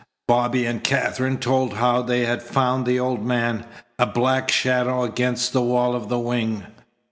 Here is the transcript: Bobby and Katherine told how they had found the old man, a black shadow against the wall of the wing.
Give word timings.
Bobby 0.27 0.65
and 0.65 0.83
Katherine 0.83 1.37
told 1.37 1.73
how 1.75 2.01
they 2.01 2.25
had 2.25 2.41
found 2.41 2.87
the 2.87 2.99
old 2.99 3.23
man, 3.23 3.67
a 3.99 4.07
black 4.07 4.49
shadow 4.51 5.03
against 5.03 5.53
the 5.53 5.61
wall 5.61 5.93
of 5.93 6.09
the 6.09 6.17
wing. 6.17 6.65